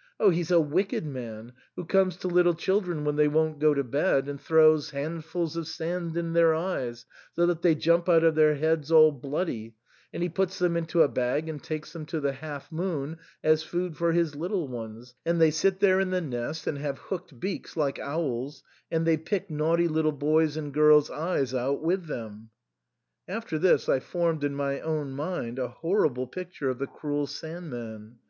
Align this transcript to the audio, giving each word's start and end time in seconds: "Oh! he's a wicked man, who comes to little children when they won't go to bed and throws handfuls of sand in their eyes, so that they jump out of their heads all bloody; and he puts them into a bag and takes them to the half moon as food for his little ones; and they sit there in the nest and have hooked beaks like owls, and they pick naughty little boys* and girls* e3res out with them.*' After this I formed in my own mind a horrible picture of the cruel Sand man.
"Oh! 0.20 0.28
he's 0.28 0.50
a 0.50 0.60
wicked 0.60 1.06
man, 1.06 1.54
who 1.74 1.86
comes 1.86 2.18
to 2.18 2.28
little 2.28 2.52
children 2.52 3.02
when 3.02 3.16
they 3.16 3.28
won't 3.28 3.58
go 3.58 3.72
to 3.72 3.82
bed 3.82 4.28
and 4.28 4.38
throws 4.38 4.90
handfuls 4.90 5.56
of 5.56 5.66
sand 5.66 6.18
in 6.18 6.34
their 6.34 6.54
eyes, 6.54 7.06
so 7.32 7.46
that 7.46 7.62
they 7.62 7.74
jump 7.74 8.06
out 8.06 8.22
of 8.22 8.34
their 8.34 8.56
heads 8.56 8.92
all 8.92 9.10
bloody; 9.10 9.76
and 10.12 10.22
he 10.22 10.28
puts 10.28 10.58
them 10.58 10.76
into 10.76 11.00
a 11.00 11.08
bag 11.08 11.48
and 11.48 11.62
takes 11.62 11.94
them 11.94 12.04
to 12.04 12.20
the 12.20 12.34
half 12.34 12.70
moon 12.70 13.16
as 13.42 13.62
food 13.62 13.96
for 13.96 14.12
his 14.12 14.34
little 14.34 14.68
ones; 14.68 15.14
and 15.24 15.40
they 15.40 15.50
sit 15.50 15.80
there 15.80 15.98
in 15.98 16.10
the 16.10 16.20
nest 16.20 16.66
and 16.66 16.76
have 16.76 16.98
hooked 16.98 17.40
beaks 17.40 17.74
like 17.74 17.98
owls, 17.98 18.62
and 18.90 19.06
they 19.06 19.16
pick 19.16 19.48
naughty 19.48 19.88
little 19.88 20.12
boys* 20.12 20.58
and 20.58 20.74
girls* 20.74 21.08
e3res 21.08 21.58
out 21.58 21.80
with 21.82 22.04
them.*' 22.04 22.50
After 23.26 23.58
this 23.58 23.88
I 23.88 24.00
formed 24.00 24.44
in 24.44 24.54
my 24.54 24.80
own 24.80 25.12
mind 25.12 25.58
a 25.58 25.68
horrible 25.68 26.26
picture 26.26 26.68
of 26.68 26.78
the 26.78 26.86
cruel 26.86 27.26
Sand 27.26 27.70
man. 27.70 28.18